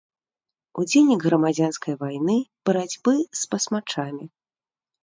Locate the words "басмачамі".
3.55-4.25